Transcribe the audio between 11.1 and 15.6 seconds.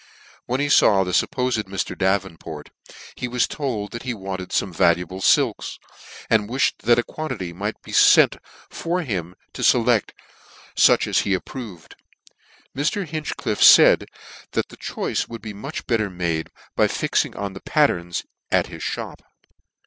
he approved. Mr. Hinchcliffe laid that the choice would be